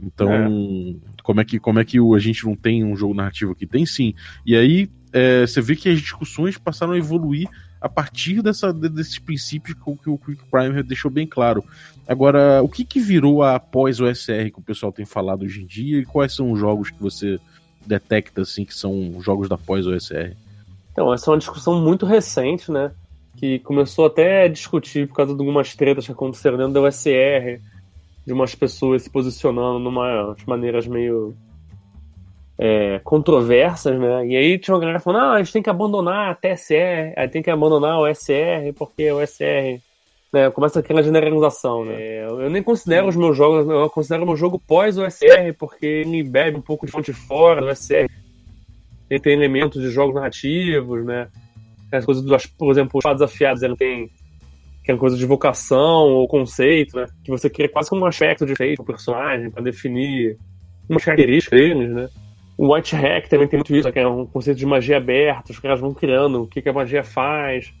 [0.00, 1.22] Então, é.
[1.22, 3.66] como é que como é que a gente não tem um jogo narrativo aqui?
[3.66, 4.14] Tem sim.
[4.44, 7.48] E aí é, você vê que as discussões passaram a evoluir
[7.82, 11.64] a partir dessa, desses princípios que o Quick Prime deixou bem claro.
[12.06, 15.98] Agora, o que, que virou a pós-OSR que o pessoal tem falado hoje em dia
[15.98, 17.40] e quais são os jogos que você
[17.84, 20.36] detecta assim que são jogos da pós-OSR?
[20.92, 22.92] Então, essa é uma discussão muito recente, né?
[23.36, 27.60] Que começou até a discutir por causa de algumas tretas que aconteceram dentro da USR,
[28.24, 29.90] de umas pessoas se posicionando
[30.36, 31.34] de maneiras meio
[32.58, 34.26] é, controversas, né?
[34.26, 37.28] E aí tinha uma galera falando, ah, a gente tem que abandonar a TSR, aí
[37.28, 39.80] tem que abandonar o SR, porque o SR
[40.32, 41.94] né, começa aquela generalização, né?
[42.00, 45.52] É, eu nem considero os meus jogos, eu considero o meu jogo pós o SR,
[45.58, 48.08] porque ele bebe um pouco de fonte fora do SR.
[49.10, 51.28] Ele tem elementos de jogos narrativos, né?
[51.90, 54.10] As coisas do, por exemplo, os fados afiados, ele tem
[54.82, 57.06] aquela coisa de vocação ou conceito, né?
[57.22, 60.38] Que você cria quase como um aspecto de feito o personagem para definir
[60.88, 62.08] umas características deles, né?
[62.62, 65.58] O White Hack também tem muito isso, que é um conceito de magia aberta, os
[65.58, 67.74] caras vão criando o que, que a magia faz.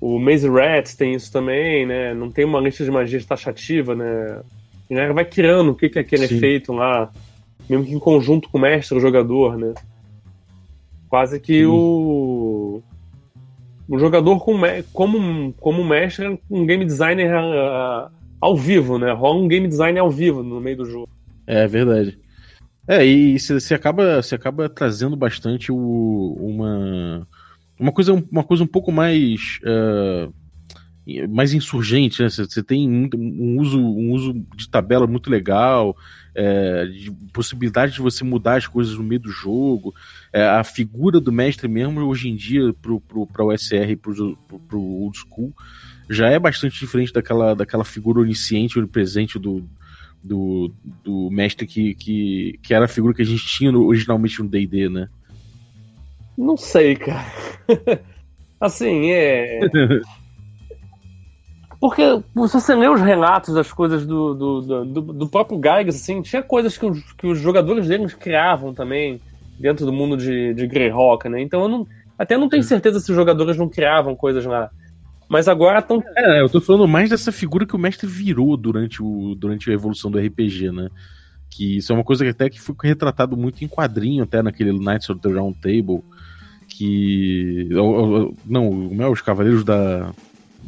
[0.00, 2.12] O Maze Rats tem isso também, né?
[2.14, 4.40] Não tem uma lista de magias taxativa, né?
[4.90, 6.34] E né, vai criando o que, que é aquele Sim.
[6.34, 7.12] efeito lá,
[7.70, 9.72] mesmo que em conjunto com o mestre o jogador, né?
[11.08, 12.82] Quase que o
[13.88, 14.60] o jogador com,
[14.92, 19.12] como, como mestre é um game designer uh, ao vivo, né?
[19.12, 21.08] Rola um game design ao vivo no meio do jogo.
[21.46, 22.18] É verdade.
[22.88, 27.28] É, e você acaba, acaba trazendo bastante o, uma,
[27.78, 29.60] uma, coisa, uma coisa um pouco mais.
[29.62, 30.32] Uh,
[31.30, 32.28] mais insurgente, né?
[32.28, 35.96] Você tem um uso, um uso de tabela muito legal,
[36.34, 39.94] é, de possibilidade de você mudar as coisas no meio do jogo.
[40.30, 45.02] É, a figura do mestre mesmo, hoje em dia, para o SR e para o
[45.02, 45.54] Old School,
[46.10, 49.66] já é bastante diferente daquela, daquela figura onisciente, onipresente do,
[50.28, 50.70] do,
[51.02, 54.48] do mestre que, que, que era a figura que a gente tinha no, originalmente no
[54.48, 55.08] D&D, né?
[56.36, 57.26] Não sei, cara.
[58.60, 59.60] assim, é...
[61.80, 66.20] Porque se você lê os relatos das coisas do, do, do, do próprio Gygas, assim,
[66.22, 69.20] tinha coisas que os, que os jogadores deles criavam também
[69.58, 71.40] dentro do mundo de, de Greyhawk, né?
[71.40, 71.86] Então eu não,
[72.18, 74.70] até não tenho certeza se os jogadores não criavam coisas lá.
[75.28, 76.02] Mas agora estão.
[76.16, 79.74] É, eu tô falando mais dessa figura que o mestre virou durante, o, durante a
[79.74, 80.88] evolução do RPG, né?
[81.50, 84.72] Que isso é uma coisa que até que foi retratado muito em quadrinho, até naquele
[84.72, 86.02] Knights of the Round Table.
[86.68, 87.68] Que.
[88.46, 89.08] Não, o é?
[89.08, 90.12] Os Cavaleiros da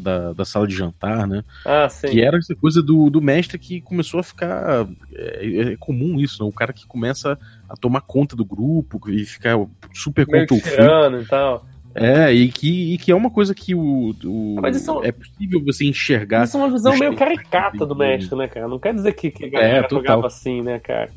[0.00, 1.44] da, da sala de jantar, né?
[1.64, 2.08] Ah, sim.
[2.08, 4.86] Que era essa coisa do, do mestre que começou a ficar.
[5.12, 6.48] É, é comum isso, né?
[6.48, 9.56] O cara que começa a tomar conta do grupo e ficar
[9.92, 11.66] super contra o e tal.
[11.94, 15.86] É, e que, e que é uma coisa que o, o isso, é possível você
[15.86, 16.44] enxergar.
[16.44, 18.68] Isso é uma visão meio caricata do mestre, né, cara?
[18.68, 21.10] Não quer dizer que, que a galera é, jogava assim, né, cara?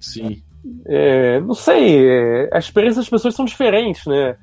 [0.00, 0.42] Sim.
[0.86, 4.36] É, não sei, é, a experiência das pessoas são diferentes, né?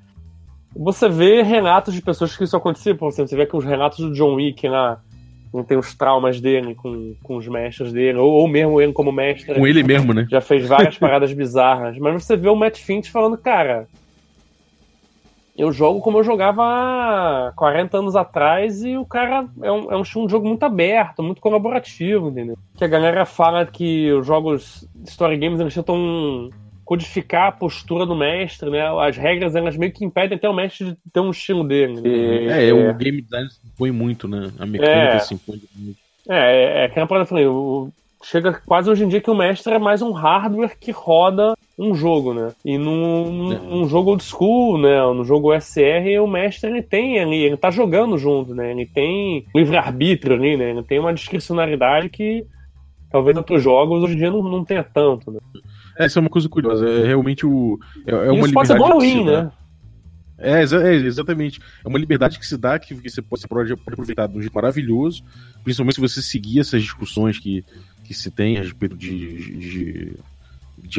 [0.75, 3.99] Você vê relatos de pessoas que isso acontecia, por exemplo, você vê que os relatos
[3.99, 5.01] do John Wick lá,
[5.53, 9.11] não tem os traumas dele com, com os mestres dele, ou, ou mesmo ele como
[9.11, 9.53] mestre.
[9.53, 10.25] Com ele mesmo, né?
[10.29, 11.97] Já fez várias paradas bizarras.
[11.99, 13.87] Mas você vê o Matt Finch falando, cara,
[15.55, 20.01] eu jogo como eu jogava 40 anos atrás e o cara é um, é um
[20.01, 22.57] estilo de jogo muito aberto, muito colaborativo, entendeu?
[22.75, 26.49] Que a galera fala que os jogos story games eles tentam
[26.83, 28.81] codificar a postura do mestre, né?
[28.99, 32.01] As regras, elas meio que impedem até o mestre de ter um estilo dele.
[32.01, 32.65] Né?
[32.65, 34.51] É, é, o game design se impõe muito, né?
[34.59, 35.99] A mecânica é, se impõe muito.
[36.27, 39.73] É, é, é aquela parada, eu falei, chega quase hoje em dia que o mestre
[39.73, 42.51] é mais um hardware que roda um jogo, né?
[42.63, 43.89] E num, num, é.
[43.89, 45.01] jogo old school, né?
[45.13, 48.71] No jogo SR, o mestre ele tem ali, ele tá jogando junto, né?
[48.71, 50.69] Ele tem livre-arbítrio ali, né?
[50.69, 52.45] Ele tem uma discricionalidade que
[53.11, 55.39] talvez outros jogos hoje em dia não, não tenha tanto, né?
[55.97, 56.87] Essa é uma coisa curiosa.
[56.87, 57.79] É realmente o.
[58.05, 59.51] É, é uma Isso pode ser bom ruim, né?
[60.37, 61.59] É, é, exatamente.
[61.83, 64.53] É uma liberdade que se dá, que você pode, você pode aproveitar de um jeito
[64.53, 65.23] maravilhoso,
[65.63, 67.63] principalmente se você seguir essas discussões que,
[68.03, 70.19] que se tem a respeito de, de, de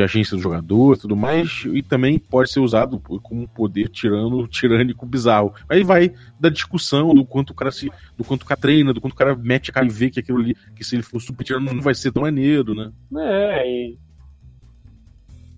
[0.02, 4.46] agência do jogador e tudo mais, e também pode ser usado como um poder tirano,
[4.48, 5.54] tirânico bizarro.
[5.68, 7.90] Aí vai da discussão do quanto o cara se.
[8.16, 10.20] do quanto o cara treina, do quanto o cara mete a cara e vê que
[10.20, 12.90] aquilo ali, que se ele for super tirano, não vai ser tão maneiro, né?
[13.16, 13.98] É, e.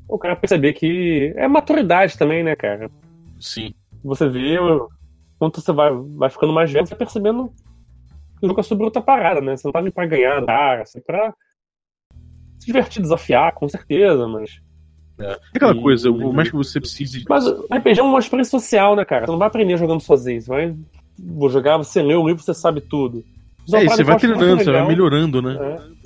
[0.09, 2.91] O cara perceber que é maturidade também, né, cara?
[3.41, 3.75] Sim.
[4.05, 4.57] Você vê,
[5.39, 7.53] quando você vai, vai ficando mais velho, você vai percebendo
[8.39, 9.57] que o jogo é sobre outra parada, né?
[9.57, 11.35] Você não tá ali pra ganhar, cara, você tá pra
[12.67, 14.61] se divertir, desafiar, com certeza, mas.
[15.19, 15.39] É.
[15.55, 15.81] Aquela e...
[15.81, 17.25] coisa, por mais que você precise.
[17.29, 19.25] Mas o RPG é uma experiência social, né, cara?
[19.25, 20.43] Você não vai aprender jogando sozinho.
[20.43, 20.75] Você vai.
[21.19, 23.25] Vou jogar, você lê o livro, você sabe tudo.
[23.73, 25.57] é, você vai treinando, você vai melhorando, né?
[25.59, 25.97] É.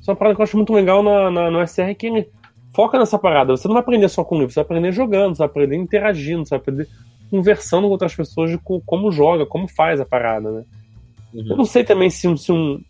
[0.00, 2.28] Só uma parada que eu acho muito legal na, na, no SR é que ele
[2.74, 3.56] foca nessa parada.
[3.56, 5.76] Você não vai aprender só com o livro, você vai aprender jogando, você vai aprender
[5.76, 6.88] interagindo, você vai aprender
[7.30, 10.64] conversando com outras pessoas de como joga, como faz a parada, né?
[11.32, 11.46] Uhum.
[11.50, 12.80] Eu não sei também se se um.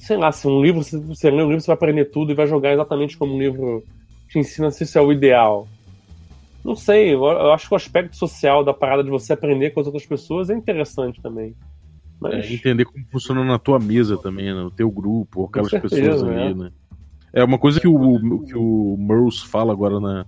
[0.00, 2.34] Sei lá, se um livro, se você lê um livro, você vai aprender tudo e
[2.34, 3.84] vai jogar exatamente como um livro
[4.28, 5.68] te ensina se isso é o ideal.
[6.64, 9.86] Não sei, eu, acho que o aspecto social da parada de você aprender com as
[9.86, 11.54] outras pessoas é interessante também.
[12.20, 12.46] Mas...
[12.46, 14.62] É, entender como funciona na tua mesa também, né?
[14.62, 16.70] no teu grupo, aquelas certeza, pessoas ali, né?
[17.32, 20.26] É uma coisa que o, que o Merles fala agora na,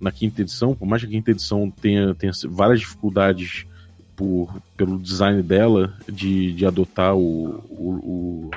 [0.00, 3.66] na quinta edição, por mais que a quinta edição tenha, tenha várias dificuldades
[4.14, 8.50] por, pelo design dela de, de adotar o, o, o,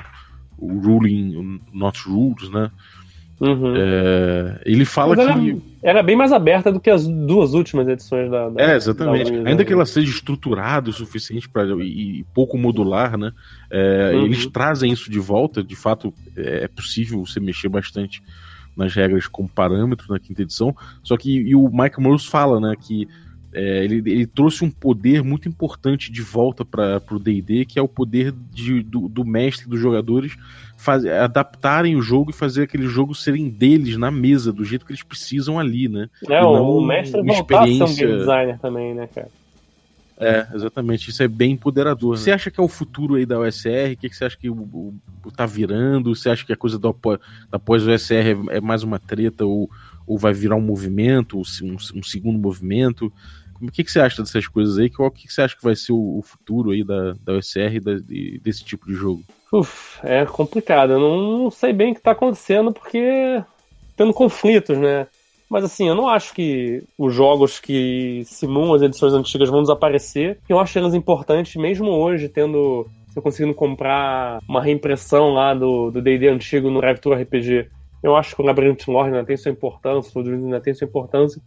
[0.60, 2.72] o ruling, not rules, né?
[3.40, 3.74] Uhum.
[3.74, 5.50] É, ele fala Mas que.
[5.82, 8.50] Era, era, bem mais aberta do que as duas últimas edições da.
[8.50, 9.32] da é, exatamente.
[9.32, 13.32] Da Ainda que ela seja estruturada o suficiente para e, e, pouco modular, né?
[13.72, 14.26] É, uhum.
[14.26, 15.64] Eles trazem isso de volta.
[15.64, 18.22] De fato, é, é possível você mexer bastante
[18.76, 20.76] nas regras com parâmetro na quinta edição.
[21.02, 23.08] Só que e o Mike Morris fala, né, que
[23.60, 27.82] é, ele, ele, trouxe um poder muito importante de volta para o D&D, que é
[27.82, 30.38] o poder de, do, do, mestre dos jogadores
[30.78, 34.94] faz, adaptarem o jogo e fazer aquele jogo serem deles na mesa, do jeito que
[34.94, 36.10] eles precisam ali, né?
[36.30, 39.28] É, o mestre voltar a ser um game designer também, né, cara?
[40.18, 41.10] É, exatamente.
[41.10, 42.12] Isso é bem empoderador.
[42.12, 42.18] Né?
[42.18, 43.94] Você acha que é o futuro aí da OSR?
[43.94, 44.94] O que, que você acha que o, o,
[45.26, 46.14] o, tá virando?
[46.14, 46.94] Você acha que a coisa do,
[47.50, 49.70] da pós-OSR é, é, mais uma treta ou,
[50.06, 53.12] ou vai virar um movimento, um, um segundo movimento?
[53.62, 54.90] O que, que você acha dessas coisas aí?
[54.90, 57.76] Qual que, que você acha que vai ser o, o futuro aí da, da OSR
[57.76, 59.24] e da, de, desse tipo de jogo?
[59.52, 60.94] Uf, é complicado.
[60.94, 63.44] Eu não, sei bem o que está acontecendo porque
[63.98, 65.08] tendo conflitos, né?
[65.50, 70.38] Mas assim, eu não acho que os jogos que simulam as edições antigas vão desaparecer.
[70.48, 72.88] Eu acho elas importantes, mesmo hoje, tendo.
[73.16, 77.68] Conseguindo comprar uma reimpressão lá do D&D antigo no Tour RPG,
[78.02, 80.86] eu acho que o Labyrinth Lore ainda tem sua importância, o Dreams ainda tem sua
[80.86, 81.42] importância.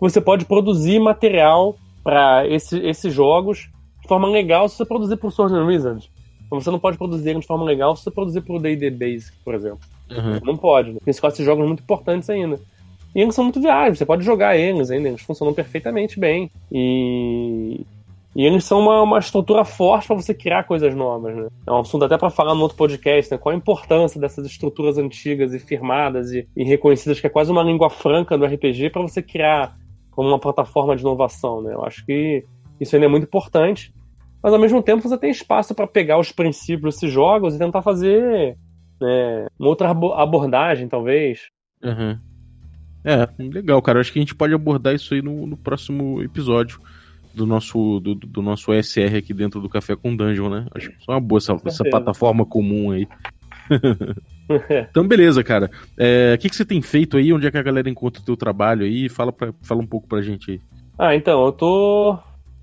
[0.00, 3.68] Você pode produzir material para esse, esses jogos
[4.00, 6.10] de forma legal se você produzir por Sword and Wizard.
[6.50, 9.54] Mas você não pode produzir de forma legal se você produzir por D&D Basic, por
[9.54, 9.80] exemplo.
[10.10, 10.40] Uhum.
[10.42, 10.92] Não pode.
[10.92, 10.98] Né?
[11.06, 12.58] Esses jogos muito importantes ainda.
[13.14, 16.50] E eles são muito viáveis, você pode jogar eles ainda, eles funcionam perfeitamente bem.
[16.70, 17.84] E,
[18.34, 21.48] e eles são uma, uma estrutura forte para você criar coisas novas, né?
[21.66, 23.38] É um assunto até para falar no outro podcast, né?
[23.38, 27.62] Qual a importância dessas estruturas antigas e firmadas e, e reconhecidas, que é quase uma
[27.62, 29.76] língua franca do RPG, para você criar
[30.18, 31.72] como uma plataforma de inovação, né?
[31.72, 32.44] Eu acho que
[32.80, 33.94] isso ainda é muito importante.
[34.42, 37.82] Mas ao mesmo tempo você tem espaço para pegar os princípios desses jogos e tentar
[37.82, 38.56] fazer
[39.00, 41.42] né, uma outra abordagem, talvez.
[41.84, 42.18] Uhum.
[43.04, 44.00] É, legal, cara.
[44.00, 46.80] Acho que a gente pode abordar isso aí no, no próximo episódio
[47.32, 50.66] do nosso, do, do, nosso ESR aqui dentro do Café com Dungeon, né?
[50.74, 53.06] Acho que é uma boa essa, essa plataforma comum aí.
[54.90, 55.70] então, beleza, cara.
[55.98, 57.32] É, o é, que, que você tem feito aí?
[57.32, 59.08] Onde é que a galera encontra o teu trabalho aí?
[59.08, 60.60] Fala, pra, fala um pouco pra gente aí.
[60.98, 62.18] Ah, então, eu tô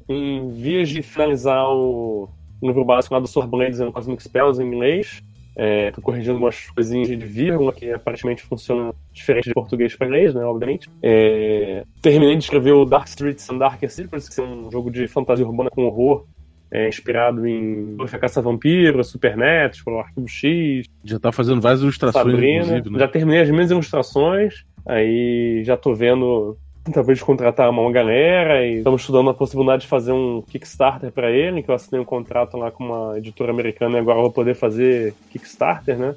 [0.10, 2.30] em vias de finalizar o
[2.62, 5.22] livro básico lá do Sword Blades and Cosmic Spells em inglês.
[5.58, 10.34] É, tô corrigindo umas coisinhas de vírgula que aparentemente funcionam diferente de português para inglês,
[10.34, 10.44] né?
[10.44, 10.90] Obviamente.
[11.02, 15.08] É, terminei de escrever o Dark Streets and Darker Secrets, que é um jogo de
[15.08, 16.26] fantasia urbana com horror.
[16.72, 20.88] É, inspirado em Buffy Caça Vampiro, Supernatural, Arquivo X.
[21.04, 22.66] Já tá fazendo várias ilustrações, Sabrina.
[22.66, 23.00] né?
[23.00, 24.66] Já terminei as minhas ilustrações.
[24.86, 26.58] Aí já tô vendo
[26.92, 31.64] talvez contratar uma galera e estamos estudando a possibilidade de fazer um Kickstarter para ele,
[31.64, 34.56] que eu assinei um contrato lá com uma editora americana e agora eu vou poder
[34.56, 36.16] fazer Kickstarter, né?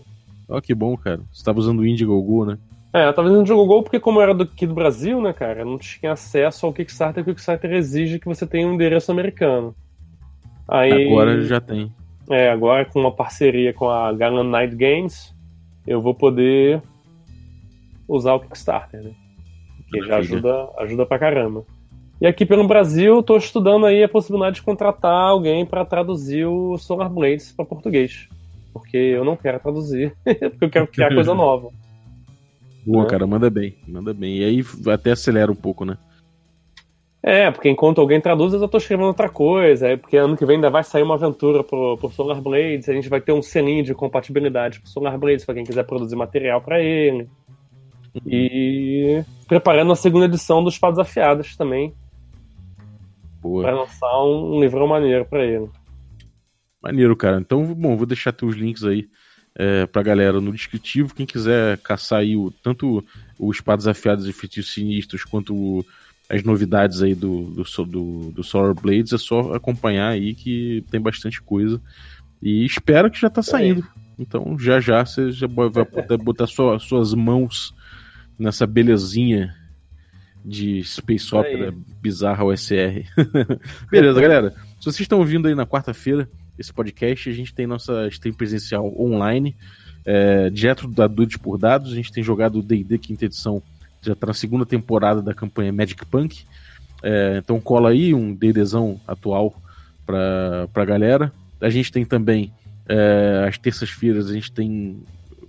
[0.48, 1.20] Ó, oh, que bom, cara.
[1.32, 2.58] Você tava usando o Indiegogo, né?
[2.92, 5.32] É, eu tava usando o Indiegogo porque como eu era do, aqui do Brasil, né,
[5.32, 9.10] cara, não tinha acesso ao Kickstarter, que o Kickstarter exige que você tenha um endereço
[9.10, 9.74] americano.
[10.68, 11.90] Aí, agora já tem.
[12.30, 15.34] É, agora com uma parceria com a Gallant Night Games,
[15.86, 16.82] eu vou poder
[18.06, 19.12] usar o Kickstarter, né?
[19.90, 21.64] Que já ajuda, ajuda pra caramba.
[22.20, 26.76] E aqui pelo Brasil, estou estudando aí a possibilidade de contratar alguém para traduzir o
[26.76, 28.28] Solar Blades para português.
[28.72, 31.70] Porque eu não quero traduzir, porque eu quero criar coisa nova.
[32.84, 33.08] Boa, é.
[33.08, 34.38] cara, manda bem, manda bem.
[34.38, 35.96] E aí até acelera um pouco, né?
[37.28, 39.88] É, porque enquanto alguém traduz, eu tô escrevendo outra coisa.
[39.88, 42.88] É porque ano que vem ainda vai sair uma aventura pro, pro Solar Blades.
[42.88, 46.16] A gente vai ter um selinho de compatibilidade pro Solar Blades para quem quiser produzir
[46.16, 47.28] material para ele.
[48.14, 48.22] Uhum.
[48.26, 51.92] E preparando a segunda edição dos Espadas Afiadas também.
[53.42, 53.62] Boa.
[53.62, 55.68] Pra lançar um, livrão maneiro para ele.
[56.82, 57.36] Maneiro, cara.
[57.36, 59.06] Então, bom, vou deixar teus links aí
[59.54, 61.14] é, pra galera no descritivo.
[61.14, 63.04] Quem quiser caçar aí o, tanto
[63.38, 65.84] o Espadas Afiadas e Feitiços Sinistros quanto o
[66.28, 71.00] as novidades aí do, do, do, do Solar Blades, é só acompanhar aí que tem
[71.00, 71.80] bastante coisa.
[72.42, 73.86] E espero que já tá saindo.
[74.18, 77.74] Então já já você já vai poder botar sua, suas mãos
[78.38, 79.54] nessa belezinha
[80.44, 83.04] de Space Opera bizarra OSR.
[83.90, 84.50] Beleza, galera.
[84.78, 88.92] Se vocês estão ouvindo aí na quarta-feira esse podcast, a gente tem nossa stream presencial
[89.00, 89.56] online,
[90.04, 91.92] é, direto da Dudes por Dados.
[91.92, 93.62] A gente tem jogado o D&D quinta edição
[94.02, 96.44] já tá na segunda temporada da campanha Magic Punk.
[97.02, 99.60] É, então cola aí um DDzão atual
[100.04, 101.32] pra, pra galera.
[101.60, 102.52] A gente tem também,
[102.88, 105.02] é, às terças-feiras, a gente tem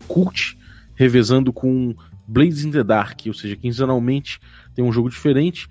[0.08, 0.58] Cult,
[0.96, 1.96] revezando com
[2.28, 4.40] Blades in the Dark, ou seja, quinzenalmente
[4.76, 5.68] tem um jogo diferente.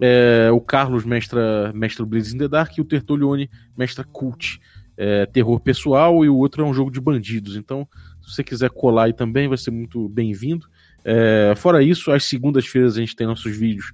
[0.00, 4.60] É, o Carlos mestra, mestra Blades in the Dark e o Tertolione mestra Cult.
[4.96, 7.56] É, terror pessoal e o outro é um jogo de bandidos.
[7.56, 7.88] Então,
[8.20, 10.66] se você quiser colar aí também, vai ser muito bem-vindo.
[11.04, 13.92] É, fora isso, às segundas-feiras a gente tem nossos vídeos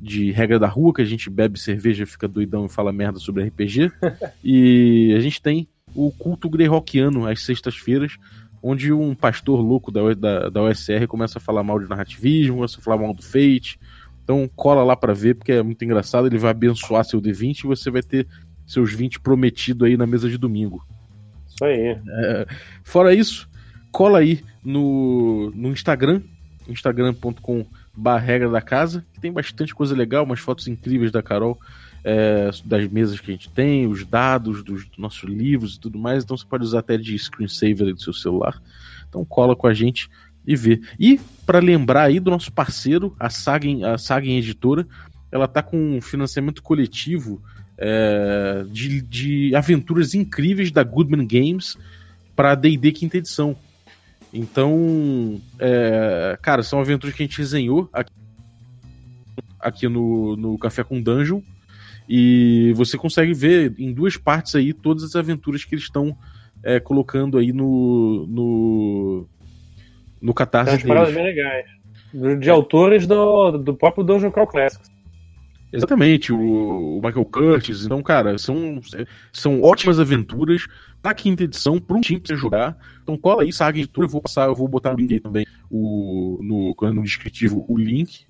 [0.00, 3.44] de regra da rua, que a gente bebe cerveja, fica doidão e fala merda sobre
[3.44, 3.90] RPG.
[4.44, 8.16] e a gente tem o culto greyhawkiano às sextas-feiras,
[8.62, 12.78] onde um pastor louco da, da, da OSR começa a falar mal de narrativismo, começa
[12.78, 13.78] a falar mal do Fate.
[14.22, 16.26] Então cola lá para ver, porque é muito engraçado.
[16.26, 18.26] Ele vai abençoar seu D20 e você vai ter
[18.66, 20.82] seus 20 prometido aí na mesa de domingo.
[21.46, 21.98] Isso aí.
[22.08, 22.46] É,
[22.82, 23.48] fora isso,
[23.92, 26.22] cola aí no, no Instagram,
[26.68, 27.66] instagram.com
[28.20, 31.58] regra da casa, que tem bastante coisa legal, umas fotos incríveis da Carol,
[32.02, 35.98] é, das mesas que a gente tem, os dados dos, dos, nossos livros e tudo
[35.98, 38.60] mais, então você pode usar até de screensaver do seu celular.
[39.08, 40.10] Então cola com a gente
[40.46, 40.80] e vê.
[40.98, 44.86] E para lembrar aí do nosso parceiro, a Sagen, a Sagen Editora,
[45.32, 47.42] ela tá com um financiamento coletivo
[47.78, 51.76] é, de, de aventuras incríveis da Goodman Games
[52.36, 53.56] para D&D quinta edição.
[54.34, 58.12] Então, é, cara, são aventuras que a gente resenhou aqui,
[59.60, 61.40] aqui no, no Café com Dungeon.
[62.08, 66.16] E você consegue ver em duas partes aí todas as aventuras que eles estão
[66.64, 68.26] é, colocando aí no.
[68.26, 69.26] no,
[70.20, 70.78] no Catarse.
[70.78, 71.66] Tem paradas bem legais.
[72.40, 74.93] De, autores do, do próprio Dungeon Crawl Classics.
[75.76, 77.84] Exatamente, o, o, Michael Curtis.
[77.84, 78.80] Então, cara, são,
[79.32, 80.66] são ótimas aventuras
[81.02, 82.76] na quinta edição para um time pra você jogar.
[83.02, 85.46] Então cola aí, saga editora, eu vou passar, eu vou botar no link aí também
[85.70, 88.24] o, no, no descritivo o link.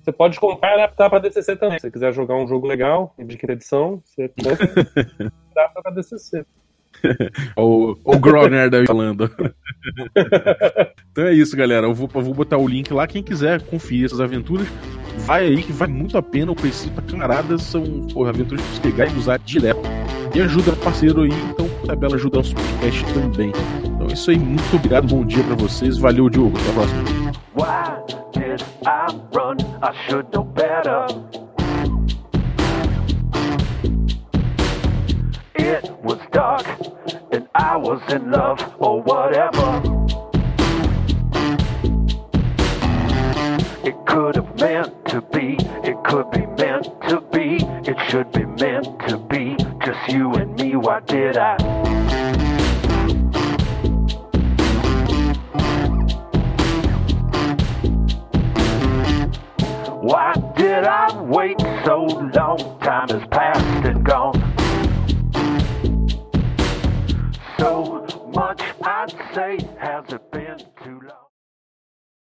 [0.00, 1.78] Você pode comprar e adaptar para DCC também.
[1.78, 4.64] Se você quiser jogar um jogo legal de quinta edição, você compra
[5.50, 6.46] adapta para DCC.
[7.56, 9.30] o, o Groner daí falando.
[11.12, 11.86] então é isso, galera.
[11.86, 13.06] Eu vou, eu vou botar o link lá.
[13.06, 14.66] Quem quiser conferir essas aventuras,
[15.28, 16.50] vai aí que vale muito a pena.
[16.50, 17.58] O preço tá camarada.
[17.58, 19.82] São porra, aventuras pra você pegar e usar direto.
[20.34, 23.52] E ajuda o parceiro aí, então a Bela ajuda nosso podcast também.
[23.84, 24.38] Então é isso aí.
[24.38, 25.06] Muito obrigado.
[25.06, 25.98] Bom dia pra vocês.
[25.98, 26.56] Valeu, Diogo.
[26.56, 27.04] Até a próxima.
[35.60, 36.66] It was dark
[37.32, 40.07] and I was in love or whatever.
[43.84, 47.58] It could have meant to be, it could be meant to be,
[47.88, 49.56] it should be meant to be.
[49.84, 51.56] Just you and me, why did I?
[60.02, 62.04] Why did I wait so
[62.34, 62.80] long?
[62.80, 64.34] Time has passed and gone.
[67.58, 70.97] So much I'd say has it been too?